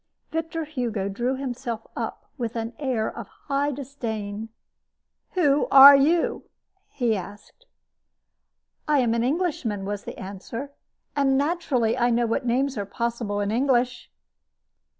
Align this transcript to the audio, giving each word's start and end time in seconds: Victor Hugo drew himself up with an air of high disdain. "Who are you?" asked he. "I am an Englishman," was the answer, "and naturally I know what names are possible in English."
Victor 0.31 0.65
Hugo 0.65 1.09
drew 1.09 1.35
himself 1.35 1.85
up 1.95 2.25
with 2.35 2.55
an 2.55 2.73
air 2.79 3.07
of 3.15 3.27
high 3.27 3.69
disdain. 3.69 4.49
"Who 5.33 5.67
are 5.69 5.95
you?" 5.95 6.45
asked 6.99 7.67
he. 7.67 7.67
"I 8.87 8.97
am 8.97 9.13
an 9.13 9.23
Englishman," 9.23 9.85
was 9.85 10.05
the 10.05 10.17
answer, 10.17 10.71
"and 11.15 11.37
naturally 11.37 11.99
I 11.99 12.09
know 12.09 12.25
what 12.25 12.47
names 12.47 12.79
are 12.79 12.85
possible 12.87 13.41
in 13.41 13.51
English." 13.51 14.09